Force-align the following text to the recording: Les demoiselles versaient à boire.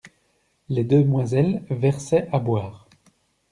Les 0.67 0.83
demoiselles 0.83 1.63
versaient 1.69 2.27
à 2.31 2.39
boire. 2.39 2.87